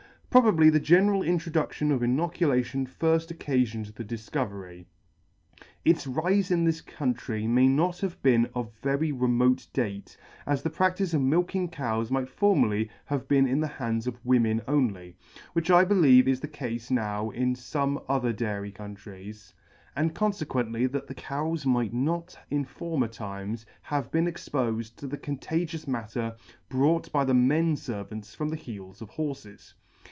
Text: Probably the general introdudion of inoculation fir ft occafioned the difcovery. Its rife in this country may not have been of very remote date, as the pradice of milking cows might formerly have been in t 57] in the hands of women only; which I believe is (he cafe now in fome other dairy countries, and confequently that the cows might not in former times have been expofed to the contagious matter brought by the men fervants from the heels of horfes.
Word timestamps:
Probably 0.31 0.69
the 0.69 0.79
general 0.79 1.23
introdudion 1.23 1.91
of 1.91 2.01
inoculation 2.01 2.85
fir 2.85 3.17
ft 3.17 3.35
occafioned 3.37 3.93
the 3.95 4.05
difcovery. 4.05 4.85
Its 5.83 6.07
rife 6.07 6.49
in 6.49 6.63
this 6.63 6.79
country 6.79 7.47
may 7.47 7.67
not 7.67 7.99
have 7.99 8.23
been 8.23 8.49
of 8.55 8.71
very 8.81 9.11
remote 9.11 9.67
date, 9.73 10.15
as 10.45 10.61
the 10.63 10.69
pradice 10.69 11.13
of 11.13 11.19
milking 11.21 11.67
cows 11.67 12.09
might 12.09 12.29
formerly 12.29 12.89
have 13.03 13.27
been 13.27 13.39
in 13.45 13.57
t 13.57 13.57
57] 13.57 13.57
in 13.57 13.59
the 13.59 13.67
hands 13.83 14.07
of 14.07 14.25
women 14.25 14.61
only; 14.69 15.17
which 15.51 15.69
I 15.69 15.83
believe 15.83 16.29
is 16.29 16.39
(he 16.39 16.47
cafe 16.47 16.79
now 16.95 17.29
in 17.31 17.53
fome 17.53 18.01
other 18.07 18.31
dairy 18.31 18.71
countries, 18.71 19.53
and 19.97 20.15
confequently 20.15 20.89
that 20.93 21.07
the 21.07 21.13
cows 21.13 21.65
might 21.65 21.93
not 21.93 22.39
in 22.49 22.63
former 22.63 23.09
times 23.09 23.65
have 23.81 24.09
been 24.13 24.27
expofed 24.27 24.95
to 24.95 25.07
the 25.07 25.17
contagious 25.17 25.89
matter 25.89 26.37
brought 26.69 27.11
by 27.11 27.25
the 27.25 27.33
men 27.33 27.75
fervants 27.75 28.33
from 28.33 28.47
the 28.47 28.55
heels 28.55 29.01
of 29.01 29.09
horfes. 29.11 29.73